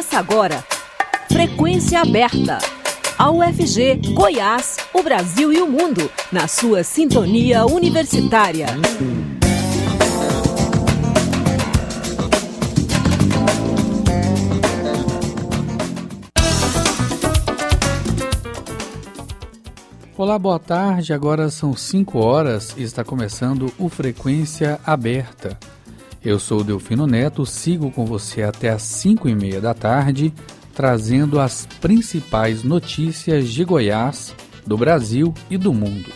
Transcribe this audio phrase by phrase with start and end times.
[0.00, 0.64] Começa agora.
[1.30, 2.56] Frequência aberta.
[3.18, 8.64] A UFG, Goiás, o Brasil e o mundo, na sua sintonia universitária.
[20.16, 21.12] Olá, boa tarde.
[21.12, 25.58] Agora são 5 horas e está começando o Frequência Aberta.
[26.22, 30.34] Eu sou Delfino Neto, sigo com você até às 5 e meia da tarde,
[30.74, 34.34] trazendo as principais notícias de Goiás,
[34.66, 36.12] do Brasil e do mundo.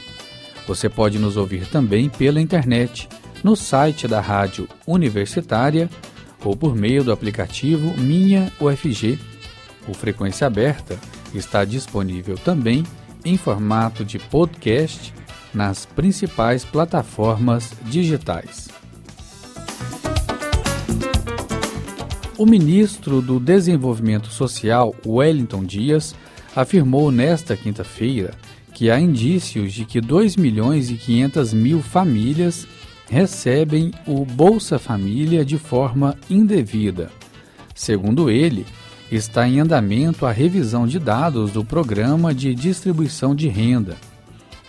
[0.67, 3.09] Você pode nos ouvir também pela internet,
[3.43, 5.89] no site da Rádio Universitária
[6.45, 9.19] ou por meio do aplicativo Minha UFG.
[9.89, 10.99] O Frequência Aberta
[11.33, 12.85] está disponível também
[13.25, 15.15] em formato de podcast
[15.55, 18.69] nas principais plataformas digitais.
[22.37, 26.17] O ministro do Desenvolvimento Social, Wellington Dias,
[26.57, 28.35] afirmou nesta quinta-feira
[28.73, 32.67] que há indícios de que 2 milhões e 500 mil famílias
[33.09, 37.09] recebem o Bolsa Família de forma indevida.
[37.73, 38.67] Segundo ele,
[39.13, 43.97] está em andamento a revisão de dados do Programa de Distribuição de Renda.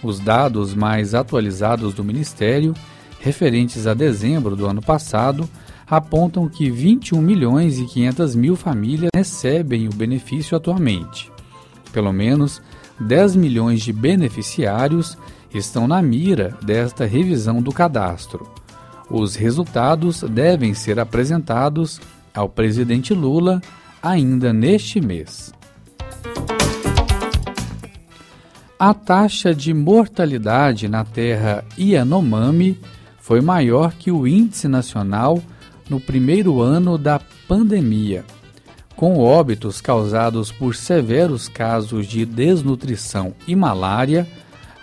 [0.03, 2.75] Os dados mais atualizados do Ministério,
[3.19, 5.49] referentes a dezembro do ano passado,
[5.87, 11.31] apontam que 21 milhões e 500 mil famílias recebem o benefício atualmente.
[11.91, 12.61] Pelo menos
[12.99, 15.17] 10 milhões de beneficiários
[15.53, 18.49] estão na mira desta revisão do cadastro.
[19.09, 22.01] Os resultados devem ser apresentados
[22.33, 23.61] ao presidente Lula
[24.01, 25.53] ainda neste mês.
[28.77, 32.77] A taxa de mortalidade na terra Yanomami
[33.19, 35.41] foi maior que o índice nacional
[35.89, 38.23] no primeiro ano da pandemia,
[38.95, 44.27] com óbitos causados por severos casos de desnutrição e malária.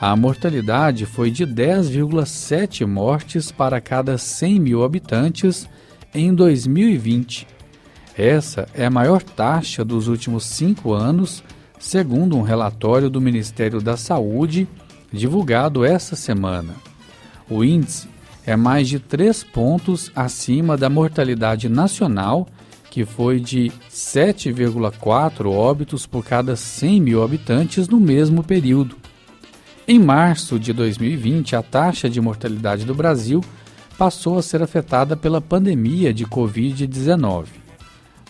[0.00, 5.68] A mortalidade foi de 10,7 mortes para cada 100 mil habitantes
[6.14, 7.52] em 2020
[8.16, 11.42] essa é a maior taxa dos últimos cinco anos,
[11.78, 14.68] segundo um relatório do Ministério da Saúde
[15.10, 16.74] divulgado essa semana.
[17.48, 18.08] O índice
[18.46, 22.48] é mais de três pontos acima da mortalidade nacional,
[22.90, 28.96] que foi de 7,4 óbitos por cada 100 mil habitantes no mesmo período.
[29.86, 33.40] Em março de 2020, a taxa de mortalidade do Brasil
[33.96, 37.46] passou a ser afetada pela pandemia de Covid-19.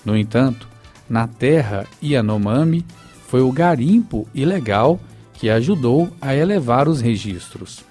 [0.04, 0.68] No entanto,
[1.08, 2.84] na terra Yanomami
[3.26, 5.00] foi o garimpo ilegal
[5.34, 7.84] que ajudou a elevar os registros.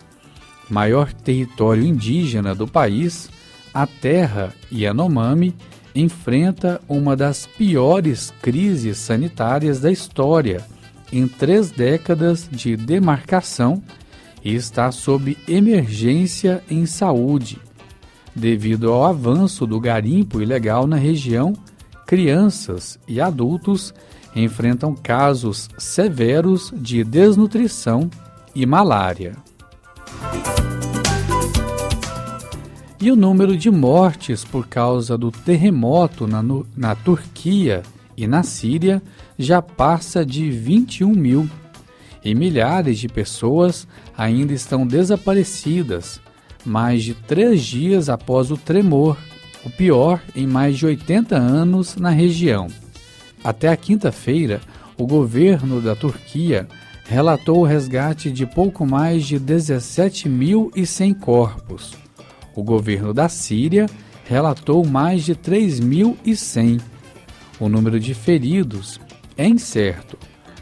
[0.72, 3.30] Maior território indígena do país,
[3.74, 5.54] a terra Yanomami
[5.94, 10.66] enfrenta uma das piores crises sanitárias da história
[11.12, 13.84] em três décadas de demarcação
[14.42, 17.60] e está sob emergência em saúde,
[18.34, 21.54] devido ao avanço do garimpo ilegal na região
[22.08, 23.94] crianças e adultos
[24.34, 28.10] enfrentam casos severos de desnutrição
[28.56, 29.36] e malária.
[33.01, 36.44] E o número de mortes por causa do terremoto na,
[36.78, 37.81] na Turquia
[38.16, 39.01] e na Síria
[39.39, 41.50] já passa de 21 mil.
[42.23, 46.22] E milhares de pessoas ainda estão desaparecidas,
[46.63, 49.18] mais de três dias após o tremor
[49.63, 52.68] o pior em mais de 80 anos na região.
[53.44, 54.62] Até a quinta-feira,
[54.97, 56.68] o governo da Turquia
[57.06, 61.94] relatou o resgate de pouco mais de 17.100 corpos.
[62.56, 63.88] O governo da Síria
[64.25, 66.81] relatou mais de 3.100.
[67.59, 69.00] O número de feridos
[69.38, 70.17] é incerto.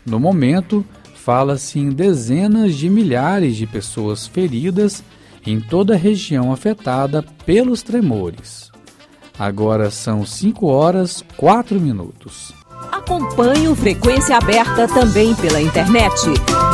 [0.06, 0.86] No momento,
[1.16, 5.04] fala-se em dezenas de milhares de pessoas feridas
[5.46, 8.70] em toda a região afetada pelos tremores.
[9.38, 12.54] Agora são 5 horas 4 minutos.
[12.92, 16.16] Acompanhe o Frequência Aberta também pela internet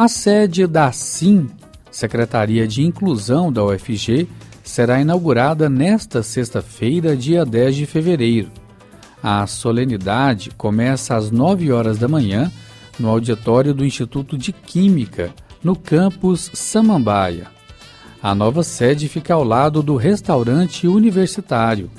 [0.01, 1.49] A sede da SIM,
[1.91, 4.29] Secretaria de Inclusão da UFG,
[4.63, 8.49] será inaugurada nesta sexta-feira, dia 10 de fevereiro.
[9.21, 12.49] A solenidade começa às 9 horas da manhã
[12.97, 17.47] no auditório do Instituto de Química, no campus Samambaia.
[18.23, 21.91] A nova sede fica ao lado do restaurante universitário.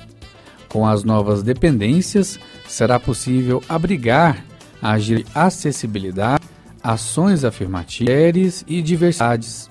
[0.69, 4.43] Com as novas dependências, será possível abrigar,
[4.81, 6.49] agir acessibilidade,
[6.83, 9.69] ações afirmativas e diversidades.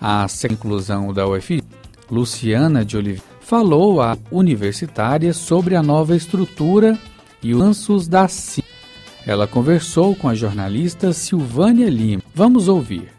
[0.00, 1.62] A inclusão da UFG,
[2.10, 6.98] Luciana de Oliveira, falou à universitária sobre a nova estrutura
[7.42, 8.62] e os lanços da CIM.
[9.26, 12.22] Ela conversou com a jornalista Silvânia Lima.
[12.34, 13.14] Vamos ouvir.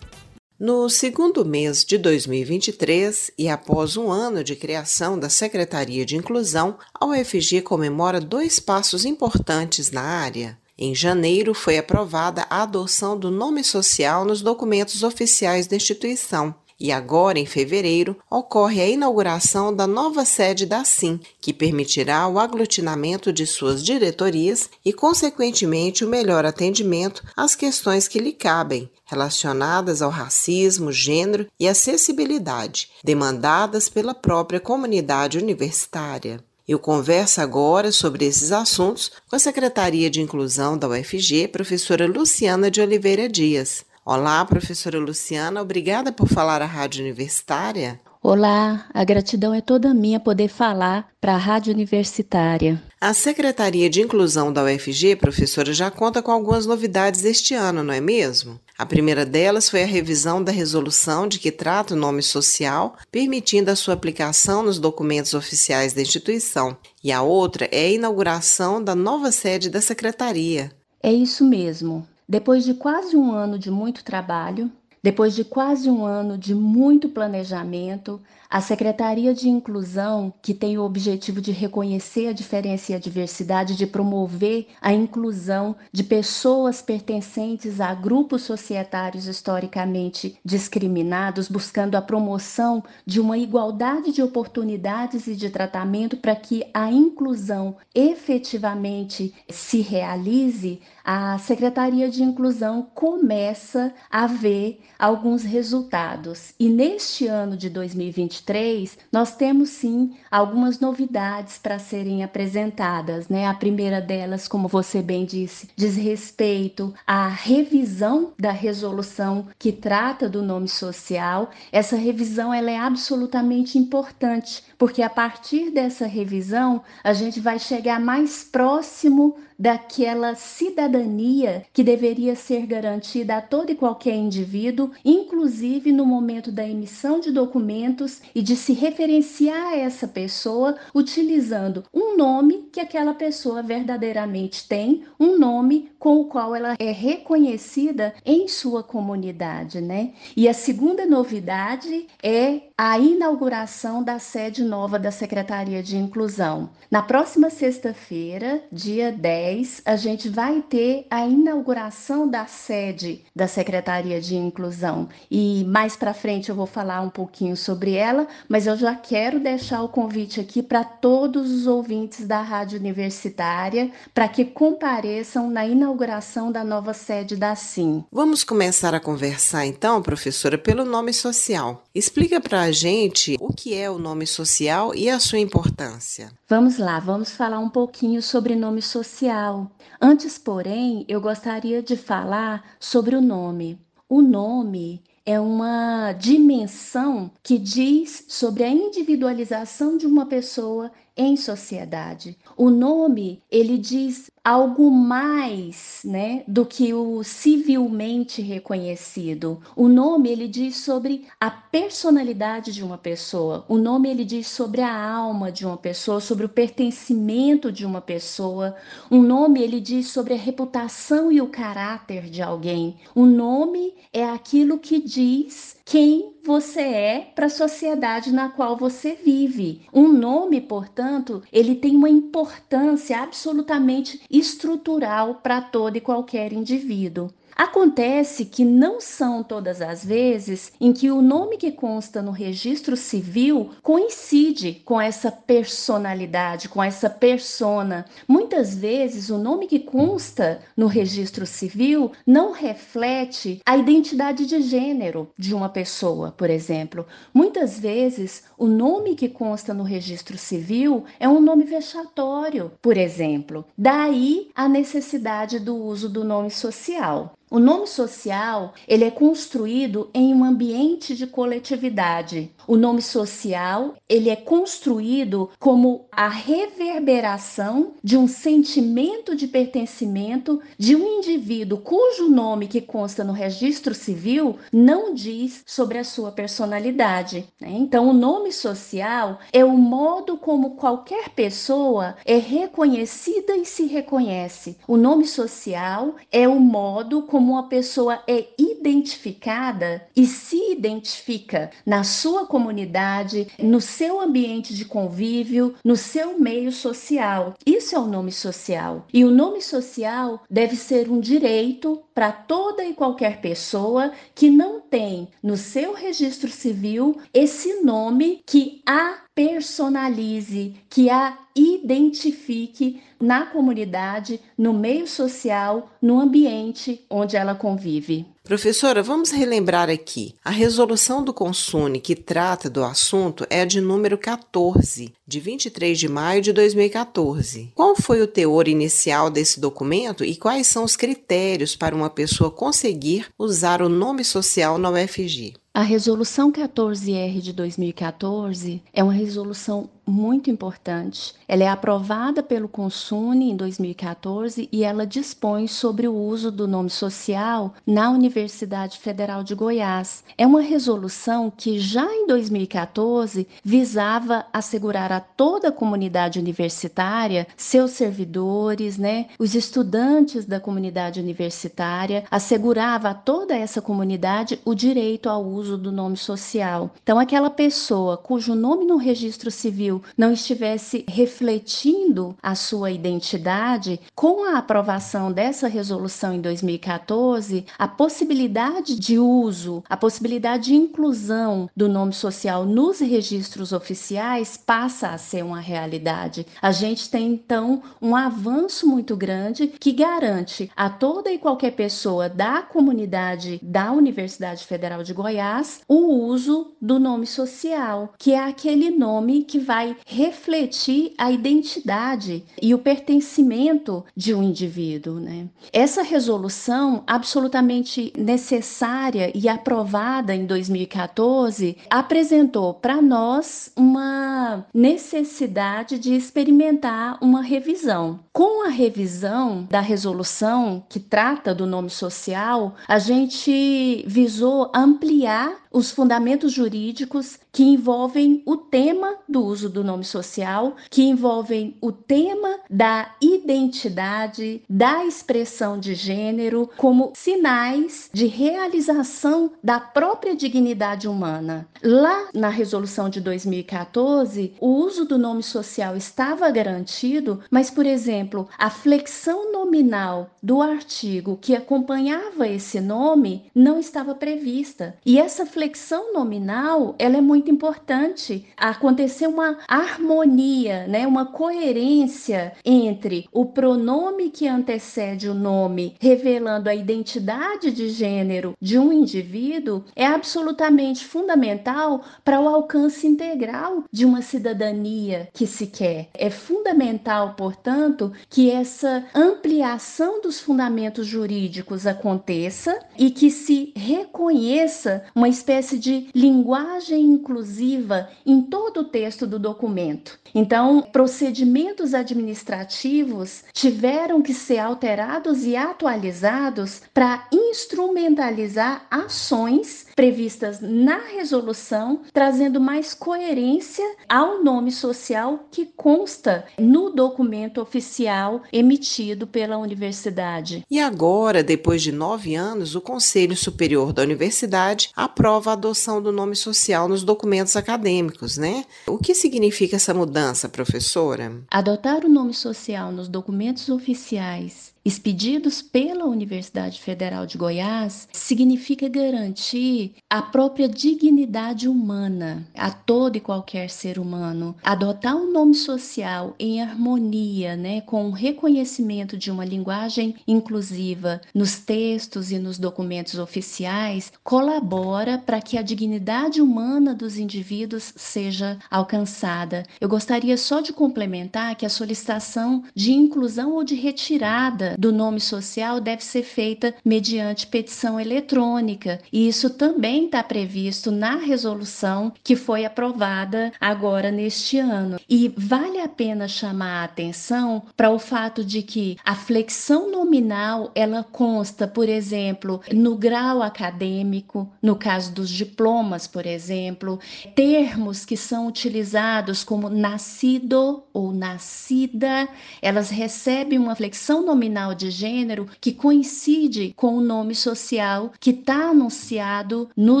[0.58, 6.78] No segundo mês de 2023 e após um ano de criação da Secretaria de Inclusão,
[6.94, 10.56] a UFG comemora dois passos importantes na área.
[10.76, 16.54] Em janeiro, foi aprovada a adoção do nome social nos documentos oficiais da instituição.
[16.78, 22.38] E agora, em fevereiro, ocorre a inauguração da nova sede da SIM, que permitirá o
[22.38, 30.02] aglutinamento de suas diretorias e, consequentemente, o melhor atendimento às questões que lhe cabem, relacionadas
[30.02, 36.42] ao racismo, gênero e acessibilidade, demandadas pela própria comunidade universitária.
[36.66, 42.70] Eu converso agora sobre esses assuntos com a Secretaria de Inclusão da UFG, professora Luciana
[42.70, 43.84] de Oliveira Dias.
[44.02, 48.00] Olá, professora Luciana, obrigada por falar à Rádio Universitária.
[48.22, 52.82] Olá, a gratidão é toda minha poder falar para a Rádio Universitária.
[53.04, 57.92] A Secretaria de Inclusão da UFG, professora, já conta com algumas novidades este ano, não
[57.92, 58.58] é mesmo?
[58.78, 63.70] A primeira delas foi a revisão da resolução de que trata o nome social, permitindo
[63.70, 66.78] a sua aplicação nos documentos oficiais da instituição.
[67.04, 70.72] E a outra é a inauguração da nova sede da Secretaria.
[71.02, 72.08] É isso mesmo.
[72.26, 74.72] Depois de quase um ano de muito trabalho,
[75.04, 80.82] depois de quase um ano de muito planejamento, a Secretaria de Inclusão, que tem o
[80.82, 87.82] objetivo de reconhecer a diferença e a diversidade, de promover a inclusão de pessoas pertencentes
[87.82, 95.50] a grupos societários historicamente discriminados, buscando a promoção de uma igualdade de oportunidades e de
[95.50, 104.80] tratamento para que a inclusão efetivamente se realize, a Secretaria de Inclusão começa a ver
[104.98, 106.54] alguns resultados.
[106.58, 113.46] E neste ano de 2023, 2023, nós temos sim algumas novidades para serem apresentadas, né?
[113.46, 120.28] A primeira delas, como você bem disse, diz respeito à revisão da resolução que trata
[120.28, 121.50] do nome social.
[121.70, 128.00] Essa revisão ela é absolutamente importante, porque a partir dessa revisão a gente vai chegar
[128.00, 136.04] mais próximo daquela cidadania que deveria ser garantida a todo e qualquer indivíduo, inclusive no
[136.06, 142.68] momento da emissão de documentos e de se referenciar a essa pessoa utilizando um nome
[142.72, 148.82] que aquela pessoa verdadeiramente tem, um nome com o qual ela é reconhecida em sua
[148.82, 150.12] comunidade, né?
[150.36, 156.70] E a segunda novidade é a inauguração da sede nova da Secretaria de Inclusão.
[156.90, 164.20] Na próxima sexta-feira, dia 10, a gente vai ter a inauguração da sede da Secretaria
[164.20, 165.08] de Inclusão.
[165.30, 169.38] E mais para frente eu vou falar um pouquinho sobre ela, mas eu já quero
[169.38, 175.64] deixar o convite aqui para todos os ouvintes da Rádio Universitária para que compareçam na
[175.64, 178.04] inauguração da nova sede da SIM.
[178.10, 181.84] Vamos começar a conversar então, professora, pelo nome social.
[181.94, 186.32] Explica para a gente o que é o nome social e a sua importância.
[186.48, 189.70] Vamos lá, vamos falar um pouquinho sobre nome social.
[190.00, 193.78] Antes, porém, eu gostaria de falar sobre o nome.
[194.08, 202.36] O nome é uma dimensão que diz sobre a individualização de uma pessoa em sociedade.
[202.56, 209.62] O nome, ele diz algo mais, né, do que o civilmente reconhecido.
[209.74, 213.64] O nome ele diz sobre a personalidade de uma pessoa.
[213.66, 218.02] O nome ele diz sobre a alma de uma pessoa, sobre o pertencimento de uma
[218.02, 218.76] pessoa.
[219.10, 222.96] Um nome ele diz sobre a reputação e o caráter de alguém.
[223.14, 229.14] O nome é aquilo que diz quem você é para a sociedade na qual você
[229.14, 229.82] vive.
[229.92, 237.30] Um nome, portanto, ele tem uma importância absolutamente estrutural para todo e qualquer indivíduo.
[237.56, 242.96] Acontece que não são todas as vezes em que o nome que consta no registro
[242.96, 248.06] civil coincide com essa personalidade, com essa persona.
[248.26, 255.30] Muitas vezes o nome que consta no registro civil não reflete a identidade de gênero
[255.38, 257.06] de uma pessoa, por exemplo.
[257.32, 263.64] Muitas vezes o nome que consta no registro civil é um nome vexatório, por exemplo.
[263.78, 267.34] Daí a necessidade do uso do nome social.
[267.54, 272.50] O nome social, ele é construído em um ambiente de coletividade.
[272.66, 280.96] O nome social, ele é construído como a reverberação de um sentimento de pertencimento de
[280.96, 287.46] um indivíduo cujo nome que consta no registro civil não diz sobre a sua personalidade.
[287.60, 287.68] Né?
[287.70, 294.76] Então, o nome social é o modo como qualquer pessoa é reconhecida e se reconhece.
[294.88, 302.04] O nome social é o modo como uma pessoa é identificada e se identifica na
[302.04, 307.54] sua comunidade, no seu ambiente de convívio, no seu meio social.
[307.64, 309.06] Isso é o nome social.
[309.12, 314.80] E o nome social deve ser um direito para toda e qualquer pessoa que não
[314.80, 324.40] tem no seu registro civil esse nome que a personalize, que a identifique na comunidade,
[324.56, 328.26] no meio social, no ambiente onde ela convive.
[328.42, 330.34] Professora, vamos relembrar aqui.
[330.44, 335.98] A resolução do Consune que trata do assunto é a de número 14, de 23
[335.98, 337.72] de maio de 2014.
[337.74, 342.50] Qual foi o teor inicial desse documento e quais são os critérios para uma pessoa
[342.50, 345.54] conseguir usar o nome social na UFG?
[345.76, 351.34] A resolução 14R de 2014 é uma resolução muito importante.
[351.46, 356.90] Ela é aprovada pelo Consune em 2014 e ela dispõe sobre o uso do nome
[356.90, 360.24] social na Universidade Federal de Goiás.
[360.36, 367.92] É uma resolução que já em 2014 visava assegurar a toda a comunidade universitária, seus
[367.92, 375.44] servidores, né, os estudantes da comunidade universitária, assegurava a toda essa comunidade o direito ao
[375.44, 376.90] uso do nome social.
[377.02, 384.44] Então aquela pessoa cujo nome no registro civil não estivesse refletindo a sua identidade, com
[384.44, 391.88] a aprovação dessa resolução em 2014, a possibilidade de uso, a possibilidade de inclusão do
[391.88, 396.46] nome social nos registros oficiais passa a ser uma realidade.
[396.60, 402.28] A gente tem então um avanço muito grande que garante a toda e qualquer pessoa
[402.28, 408.90] da comunidade da Universidade Federal de Goiás o uso do nome social, que é aquele
[408.90, 415.20] nome que vai vai refletir a identidade e o pertencimento de um indivíduo.
[415.20, 415.48] Né?
[415.72, 427.18] Essa resolução, absolutamente necessária e aprovada em 2014, apresentou para nós uma necessidade de experimentar
[427.20, 428.20] uma revisão.
[428.32, 435.90] Com a revisão da resolução que trata do nome social, a gente visou ampliar os
[435.90, 442.60] fundamentos jurídicos que envolvem o tema do uso do nome social, que envolvem o tema
[442.70, 451.66] da identidade, da expressão de gênero, como sinais de realização da própria dignidade humana.
[451.82, 458.48] Lá na resolução de 2014, o uso do nome social estava garantido, mas, por exemplo,
[458.56, 464.96] a flexão nominal do artigo que acompanhava esse nome não estava prevista.
[465.04, 468.44] E essa flexão flexão nominal ela é muito importante.
[468.54, 476.74] Acontecer uma harmonia, né, uma coerência entre o pronome que antecede o nome, revelando a
[476.74, 484.20] identidade de gênero de um indivíduo, é absolutamente fundamental para o alcance integral de uma
[484.20, 486.08] cidadania que se quer.
[486.12, 495.28] É fundamental, portanto, que essa ampliação dos fundamentos jurídicos aconteça e que se reconheça uma
[495.54, 500.18] espécie de linguagem inclusiva em todo o texto do documento.
[500.34, 512.02] Então, procedimentos administrativos tiveram que ser alterados e atualizados para instrumentalizar ações previstas na resolução,
[512.12, 520.64] trazendo mais coerência ao nome social que consta no documento oficial emitido pela universidade.
[520.70, 526.12] E agora, depois de nove anos, o Conselho Superior da Universidade aprova a adoção do
[526.12, 528.64] nome social nos documentos acadêmicos, né?
[528.86, 531.32] O que significa essa mudança, professora?
[531.50, 539.94] Adotar o nome social nos documentos oficiais expedidos pela Universidade Federal de Goiás significa garantir
[540.10, 544.54] a própria dignidade humana a todo e qualquer ser humano.
[544.62, 551.58] Adotar um nome social em harmonia, né, com o reconhecimento de uma linguagem inclusiva nos
[551.58, 559.64] textos e nos documentos oficiais colabora para que a dignidade humana dos indivíduos seja alcançada.
[559.80, 565.20] Eu gostaria só de complementar que a solicitação de inclusão ou de retirada do nome
[565.20, 572.36] social deve ser feita mediante petição eletrônica, e isso também está previsto na resolução que
[572.36, 574.98] foi aprovada agora neste ano.
[575.08, 580.70] E vale a pena chamar a atenção para o fato de que a flexão nominal
[580.74, 586.98] ela consta, por exemplo, no grau acadêmico, no caso dos diplomas, por exemplo,
[587.34, 592.28] termos que são utilizados como nascido ou nascida,
[592.62, 598.70] elas recebem uma flexão nominal de gênero que coincide com o nome social que está
[598.70, 600.00] anunciado no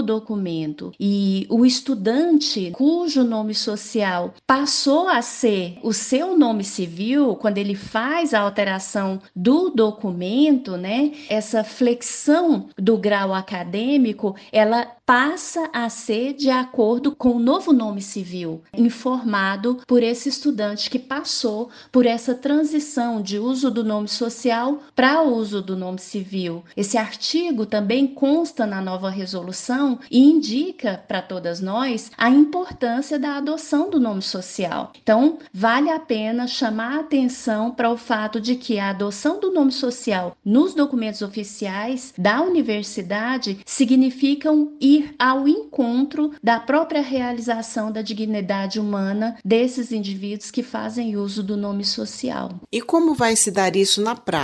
[0.00, 0.92] documento.
[1.00, 7.74] E o estudante cujo nome social passou a ser o seu nome civil, quando ele
[7.74, 11.12] faz a alteração do documento, né?
[11.28, 18.00] Essa flexão do grau acadêmico, ela passa a ser de acordo com o novo nome
[18.00, 24.53] civil, informado por esse estudante que passou por essa transição de uso do nome social
[24.94, 26.64] para o uso do nome civil.
[26.76, 33.36] Esse artigo também consta na nova resolução e indica para todas nós a importância da
[33.36, 34.92] adoção do nome social.
[35.02, 39.52] Então, vale a pena chamar a atenção para o fato de que a adoção do
[39.52, 48.02] nome social nos documentos oficiais da universidade significam ir ao encontro da própria realização da
[48.02, 52.50] dignidade humana desses indivíduos que fazem uso do nome social.
[52.70, 54.43] E como vai se dar isso na prática?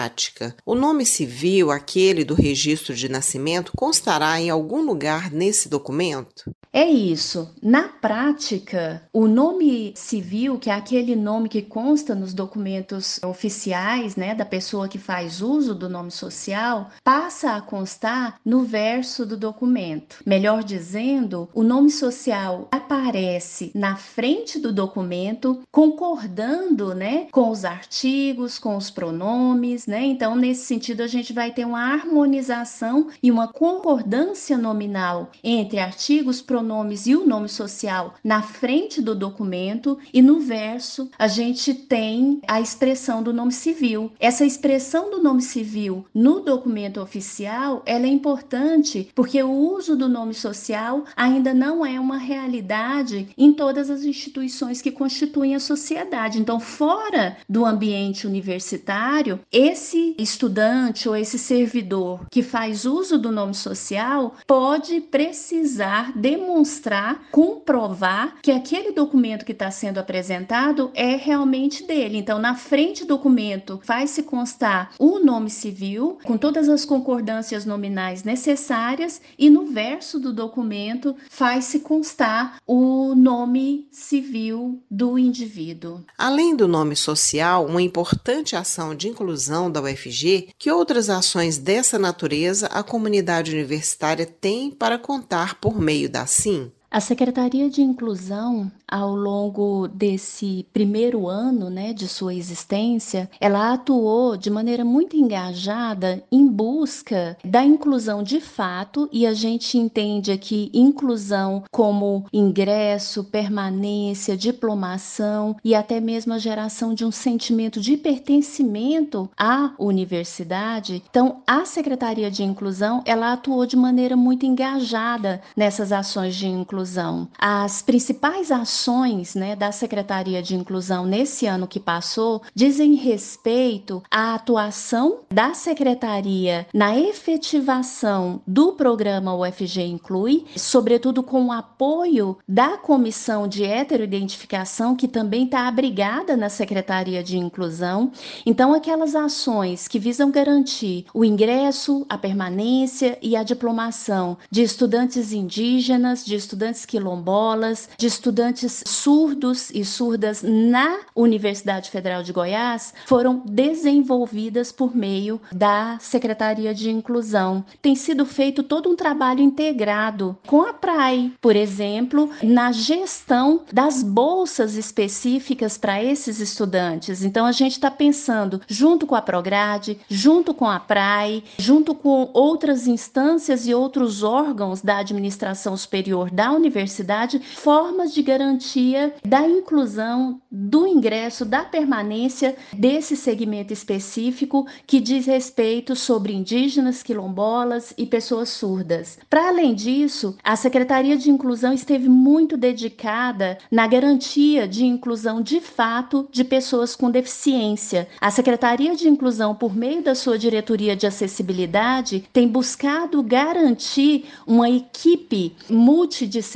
[0.65, 6.51] O nome civil, aquele do registro de nascimento, constará em algum lugar nesse documento?
[6.73, 7.53] É isso.
[7.61, 14.37] Na prática, o nome civil, que é aquele nome que consta nos documentos oficiais, né,
[14.37, 20.23] da pessoa que faz uso do nome social, passa a constar no verso do documento.
[20.25, 28.61] Melhor dizendo, o nome social aparece na frente do documento, concordando, né, com os artigos,
[28.61, 30.05] com os pronomes, né?
[30.05, 36.41] Então, nesse sentido, a gente vai ter uma harmonização e uma concordância nominal entre artigos,
[36.41, 41.73] pronomes pronomes e o nome social na frente do documento e no verso a gente
[41.73, 44.13] tem a expressão do nome civil.
[44.21, 50.07] Essa expressão do nome civil no documento oficial, ela é importante porque o uso do
[50.07, 56.39] nome social ainda não é uma realidade em todas as instituições que constituem a sociedade.
[56.39, 63.55] Então, fora do ambiente universitário, esse estudante ou esse servidor que faz uso do nome
[63.55, 71.87] social pode precisar demonstrar demonstrar, comprovar que aquele documento que está sendo apresentado é realmente
[71.87, 72.19] dele.
[72.19, 78.25] Então, na frente do documento faz-se constar o nome civil, com todas as concordâncias nominais
[78.25, 86.01] necessárias, e no verso do documento faz-se constar o nome civil do indivíduo.
[86.17, 91.99] Além do nome social, uma importante ação de inclusão da UFG, que outras ações dessa
[91.99, 96.73] natureza a comunidade universitária tem para contar por meio da SIM?
[96.93, 104.37] A Secretaria de Inclusão, ao longo desse primeiro ano né, de sua existência, ela atuou
[104.37, 110.69] de maneira muito engajada em busca da inclusão de fato, e a gente entende aqui
[110.75, 119.31] inclusão como ingresso, permanência, diplomação e até mesmo a geração de um sentimento de pertencimento
[119.39, 121.05] à universidade.
[121.09, 126.80] Então, a Secretaria de Inclusão, ela atuou de maneira muito engajada nessas ações de inclusão
[126.81, 127.29] inclusão.
[127.39, 134.35] As principais ações né, da Secretaria de Inclusão nesse ano que passou dizem respeito à
[134.35, 143.47] atuação da Secretaria na efetivação do programa UFG Inclui, sobretudo com o apoio da Comissão
[143.47, 148.11] de Heteroidentificação, que também está abrigada na Secretaria de Inclusão.
[148.47, 155.33] Então, aquelas ações que visam garantir o ingresso, a permanência e a diplomação de estudantes
[155.33, 162.95] indígenas, de estudantes estudantes quilombolas, de estudantes surdos e surdas na Universidade Federal de Goiás
[163.07, 167.65] foram desenvolvidas por meio da Secretaria de Inclusão.
[167.83, 174.03] Tem sido feito todo um trabalho integrado com a PRAE, por exemplo, na gestão das
[174.03, 177.23] bolsas específicas para esses estudantes.
[177.23, 182.31] Então a gente está pensando junto com a Prograde, junto com a PRAE, junto com
[182.33, 190.41] outras instâncias e outros órgãos da administração superior da universidade formas de garantia da inclusão,
[190.51, 198.51] do ingresso, da permanência desse segmento específico que diz respeito sobre indígenas, quilombolas e pessoas
[198.51, 199.19] surdas.
[199.29, 205.61] Para além disso, a Secretaria de Inclusão esteve muito dedicada na garantia de inclusão de
[205.61, 208.07] fato de pessoas com deficiência.
[208.21, 214.69] A Secretaria de Inclusão, por meio da sua diretoria de acessibilidade, tem buscado garantir uma
[214.69, 216.50] equipe multidisciplinar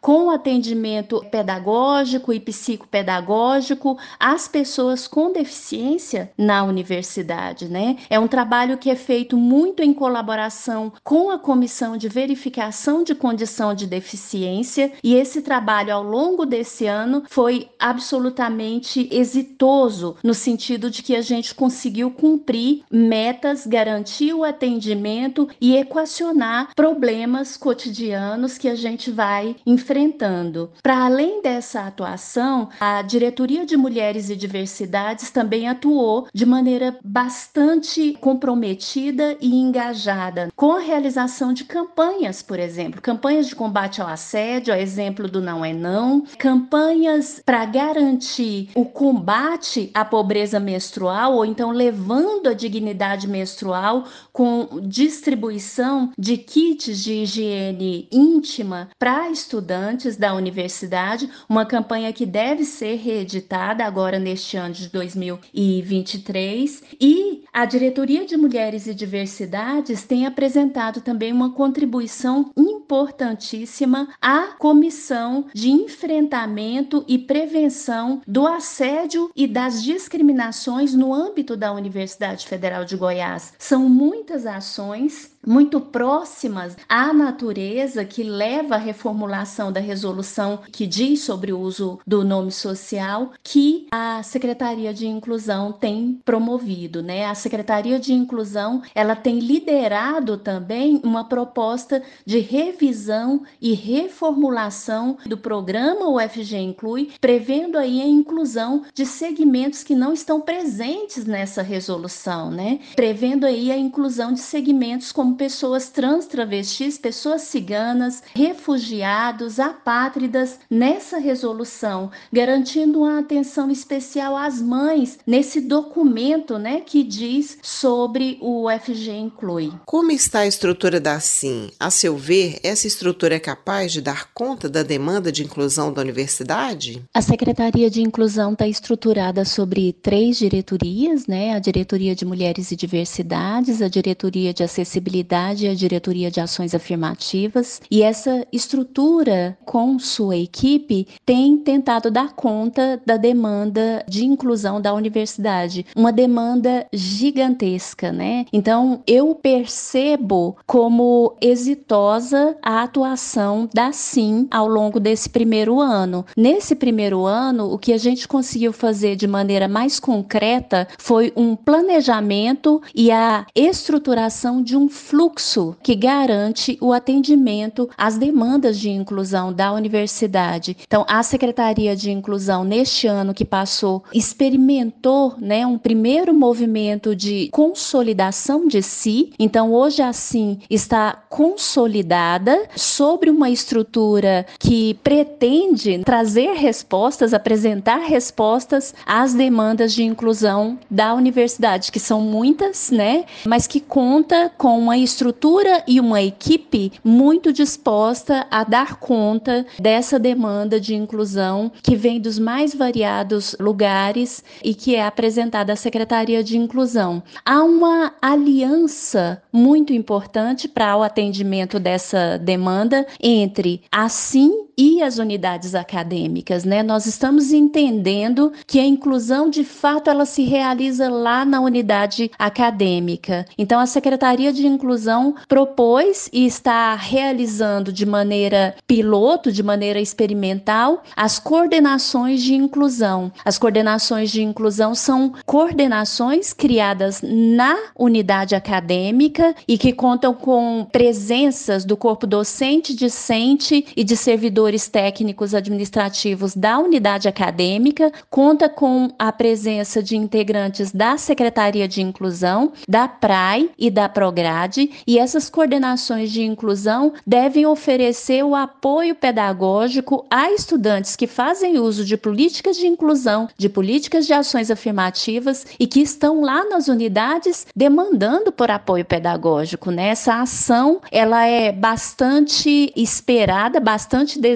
[0.00, 7.96] com atendimento pedagógico e psicopedagógico às pessoas com deficiência na universidade, né?
[8.08, 13.14] É um trabalho que é feito muito em colaboração com a Comissão de Verificação de
[13.14, 20.90] Condição de Deficiência e esse trabalho ao longo desse ano foi absolutamente exitoso no sentido
[20.90, 28.68] de que a gente conseguiu cumprir metas, garantir o atendimento e equacionar problemas cotidianos que
[28.68, 30.70] a gente vai enfrentando.
[30.82, 38.16] Para além dessa atuação, a Diretoria de Mulheres e Diversidades também atuou de maneira bastante
[38.20, 44.72] comprometida e engajada com a realização de campanhas, por exemplo, campanhas de combate ao assédio,
[44.72, 51.44] a exemplo do Não é Não, campanhas para garantir o combate à pobreza menstrual ou
[51.44, 60.34] então levando a dignidade menstrual com distribuição de kits de higiene íntima para estudantes da
[60.34, 68.24] universidade, uma campanha que deve ser reeditada agora neste ano de 2023 e a Diretoria
[68.24, 77.18] de Mulheres e Diversidades tem apresentado também uma contribuição importantíssima à Comissão de Enfrentamento e
[77.18, 83.52] Prevenção do Assédio e das Discriminações no âmbito da Universidade Federal de Goiás.
[83.58, 91.20] São muitas ações muito próximas à natureza que leva à reformulação da resolução que diz
[91.20, 97.26] sobre o uso do nome social que a Secretaria de Inclusão tem promovido, né?
[97.26, 105.36] A Secretaria de Inclusão, ela tem liderado também uma proposta de revisão e reformulação do
[105.36, 112.50] programa UFG Inclui, prevendo aí a inclusão de segmentos que não estão presentes nessa resolução,
[112.50, 112.80] né?
[112.96, 121.18] Prevendo aí a inclusão de segmentos como pessoas trans, travestis, pessoas ciganas, refugiados, apátridas nessa
[121.18, 129.10] resolução, garantindo uma atenção especial às mães nesse documento, né, que diz sobre o UFG
[129.12, 129.72] Inclui.
[129.86, 131.70] Como está a estrutura da SIM?
[131.80, 136.00] A seu ver, essa estrutura é capaz de dar conta da demanda de inclusão da
[136.00, 137.02] universidade?
[137.14, 141.54] A Secretaria de Inclusão está estruturada sobre três diretorias, né?
[141.54, 145.23] A Diretoria de Mulheres e Diversidades, a Diretoria de Acessibilidade
[145.62, 152.32] e a Diretoria de Ações Afirmativas, e essa estrutura com sua equipe tem tentado dar
[152.34, 158.46] conta da demanda de inclusão da universidade, uma demanda gigantesca, né?
[158.52, 166.24] Então, eu percebo como exitosa a atuação da SIM ao longo desse primeiro ano.
[166.36, 171.56] Nesse primeiro ano, o que a gente conseguiu fazer de maneira mais concreta foi um
[171.56, 178.90] planejamento e a estruturação de um fluxo fluxo que garante o atendimento às demandas de
[178.90, 180.76] inclusão da universidade.
[180.84, 187.48] Então, a Secretaria de Inclusão, neste ano que passou, experimentou né, um primeiro movimento de
[187.52, 189.32] consolidação de si.
[189.38, 199.32] Então, hoje, assim, está consolidada sobre uma estrutura que pretende trazer respostas, apresentar respostas às
[199.32, 203.26] demandas de inclusão da universidade, que são muitas, né?
[203.46, 210.18] Mas que conta com uma estrutura e uma equipe muito disposta a dar conta dessa
[210.18, 216.42] demanda de inclusão que vem dos mais variados lugares e que é apresentada à Secretaria
[216.42, 217.22] de Inclusão.
[217.44, 225.18] Há uma aliança muito importante para o atendimento dessa demanda entre a SIM e as
[225.18, 226.82] unidades acadêmicas, né?
[226.82, 233.46] Nós estamos entendendo que a inclusão, de fato, ela se realiza lá na unidade acadêmica.
[233.56, 241.02] Então, a Secretaria de Inclusão propôs e está realizando de maneira piloto, de maneira experimental,
[241.16, 243.32] as coordenações de inclusão.
[243.44, 251.84] As coordenações de inclusão são coordenações criadas na unidade acadêmica e que contam com presenças
[251.84, 259.30] do corpo docente, discente e de servidores técnicos administrativos da unidade acadêmica, conta com a
[259.30, 266.30] presença de integrantes da Secretaria de Inclusão, da PRAI e da Prograde, e essas coordenações
[266.32, 272.86] de inclusão devem oferecer o apoio pedagógico a estudantes que fazem uso de políticas de
[272.86, 279.04] inclusão, de políticas de ações afirmativas e que estão lá nas unidades demandando por apoio
[279.04, 279.90] pedagógico.
[279.90, 280.08] Né?
[280.08, 284.53] Essa ação ela é bastante esperada, bastante desejada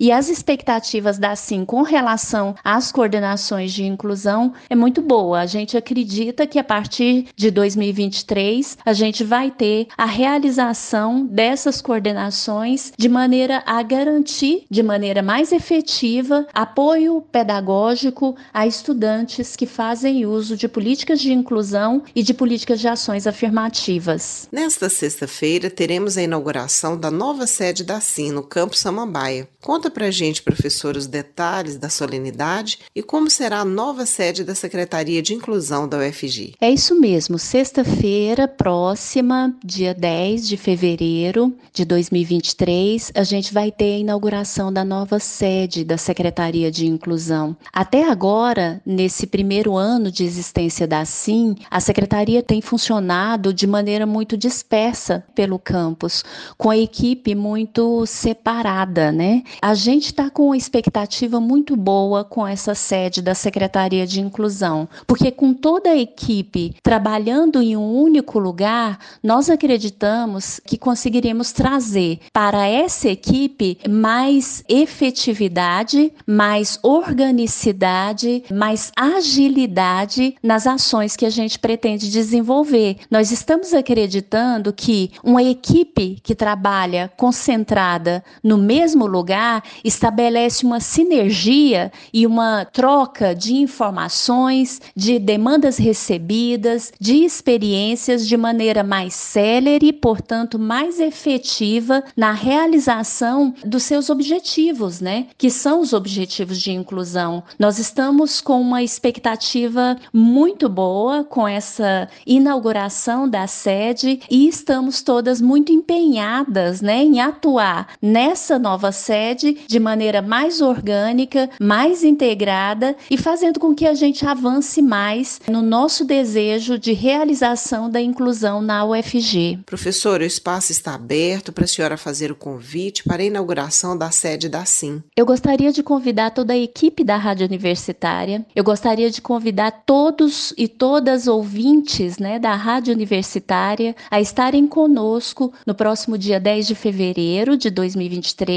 [0.00, 5.40] e as expectativas da SIM com relação às coordenações de inclusão é muito boa.
[5.40, 11.80] A gente acredita que a partir de 2023 a gente vai ter a realização dessas
[11.82, 20.24] coordenações de maneira a garantir de maneira mais efetiva apoio pedagógico a estudantes que fazem
[20.24, 24.48] uso de políticas de inclusão e de políticas de ações afirmativas.
[24.52, 29.48] Nesta sexta-feira teremos a inauguração da nova sede da SIM no Campo Samambaia.
[29.60, 34.54] Conta pra gente, professor, os detalhes da solenidade e como será a nova sede da
[34.54, 36.54] Secretaria de Inclusão da UFG.
[36.60, 43.94] É isso mesmo, sexta-feira próxima, dia 10 de fevereiro de 2023, a gente vai ter
[43.94, 47.56] a inauguração da nova sede da Secretaria de Inclusão.
[47.72, 54.06] Até agora, nesse primeiro ano de existência da SIM, a secretaria tem funcionado de maneira
[54.06, 56.24] muito dispersa pelo campus,
[56.58, 59.42] com a equipe muito separada, né?
[59.60, 64.88] A gente está com uma expectativa muito boa com essa sede da Secretaria de Inclusão,
[65.06, 72.18] porque com toda a equipe trabalhando em um único lugar, nós acreditamos que conseguiremos trazer
[72.32, 82.10] para essa equipe mais efetividade, mais organicidade, mais agilidade nas ações que a gente pretende
[82.10, 82.98] desenvolver.
[83.10, 91.92] Nós estamos acreditando que uma equipe que trabalha concentrada no mesmo lugar estabelece uma sinergia
[92.12, 100.58] e uma troca de informações, de demandas recebidas, de experiências de maneira mais célere, portanto,
[100.58, 105.26] mais efetiva na realização dos seus objetivos, né?
[105.38, 107.42] Que são os objetivos de inclusão.
[107.58, 115.40] Nós estamos com uma expectativa muito boa com essa inauguração da sede e estamos todas
[115.40, 123.18] muito empenhadas, né, em atuar nessa nova sede de maneira mais orgânica, mais integrada e
[123.18, 128.82] fazendo com que a gente avance mais no nosso desejo de realização da inclusão na
[128.86, 129.58] UFG.
[129.66, 134.10] Professor, o espaço está aberto para a senhora fazer o convite para a inauguração da
[134.10, 135.02] sede da SIM.
[135.14, 140.54] Eu gostaria de convidar toda a equipe da Rádio Universitária, eu gostaria de convidar todos
[140.56, 146.74] e todas ouvintes né, da Rádio Universitária a estarem conosco no próximo dia 10 de
[146.74, 148.51] fevereiro de 2023,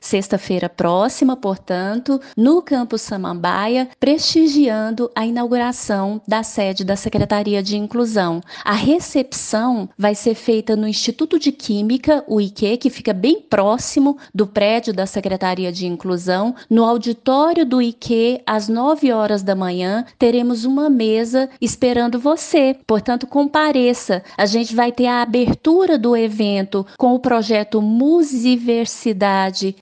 [0.00, 8.40] sexta-feira próxima, portanto, no Campus Samambaia, prestigiando a inauguração da sede da Secretaria de Inclusão.
[8.64, 14.18] A recepção vai ser feita no Instituto de Química, o IQ, que fica bem próximo
[14.34, 20.04] do prédio da Secretaria de Inclusão, no auditório do IQ, às 9 horas da manhã,
[20.18, 22.76] teremos uma mesa esperando você.
[22.86, 24.22] Portanto, compareça.
[24.36, 29.35] A gente vai ter a abertura do evento com o projeto Musiversidade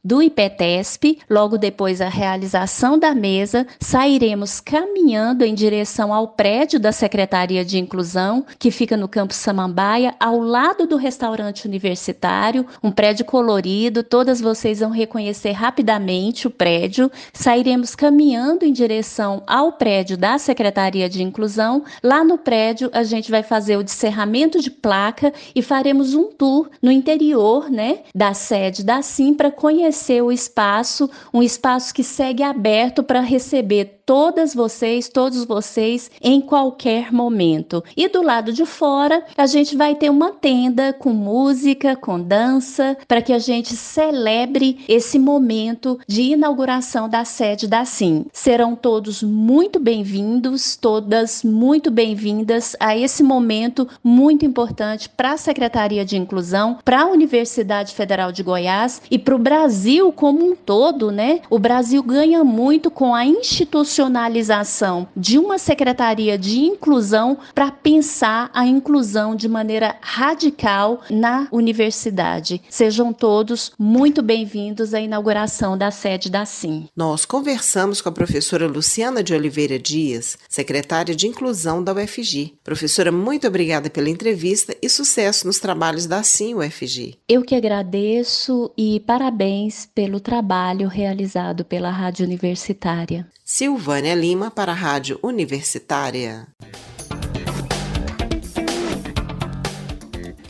[0.04, 6.92] do IPTESP, logo depois a realização da mesa, sairemos caminhando em direção ao prédio da
[6.92, 13.24] Secretaria de Inclusão, que fica no Campo Samambaia, ao lado do restaurante universitário, um prédio
[13.24, 17.10] colorido, todas vocês vão reconhecer rapidamente o prédio.
[17.32, 21.84] Sairemos caminhando em direção ao prédio da Secretaria de Inclusão.
[22.02, 26.68] Lá no prédio, a gente vai fazer o descerramento de placa e faremos um tour
[26.82, 32.42] no interior, né, da sede da SIM para conhecer o espaço, um espaço que segue
[32.42, 37.82] aberto para receber todas vocês, todos vocês em qualquer momento.
[37.96, 42.96] E do lado de fora, a gente vai ter uma tenda com música, com dança,
[43.08, 48.26] para que a gente celebre esse momento de inauguração da sede da SIM.
[48.32, 56.04] Serão todos muito bem-vindos, todas muito bem-vindas a esse momento muito importante para a Secretaria
[56.04, 61.10] de Inclusão, para a Universidade Federal de Goiás e para o Brasil como um todo,
[61.10, 61.40] né?
[61.48, 68.50] O Brasil ganha muito com a instituição profissionalização de uma secretaria de inclusão para pensar
[68.52, 72.60] a inclusão de maneira radical na universidade.
[72.68, 76.88] Sejam todos muito bem-vindos à inauguração da sede da SIM.
[76.96, 82.54] Nós conversamos com a professora Luciana de Oliveira Dias, secretária de Inclusão da UFG.
[82.64, 87.16] Professora, muito obrigada pela entrevista e sucesso nos trabalhos da SIM UFG.
[87.28, 93.24] Eu que agradeço e parabéns pelo trabalho realizado pela Rádio Universitária.
[93.46, 96.46] Silvânia Lima para a Rádio Universitária.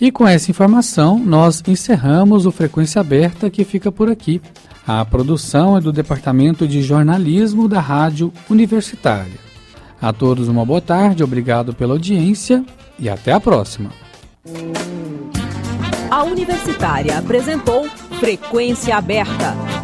[0.00, 4.40] E com essa informação, nós encerramos o Frequência Aberta que fica por aqui.
[4.86, 9.40] A produção é do Departamento de Jornalismo da Rádio Universitária.
[10.00, 12.64] A todos uma boa tarde, obrigado pela audiência
[12.96, 13.90] e até a próxima.
[16.08, 17.88] A Universitária apresentou
[18.20, 19.83] Frequência Aberta.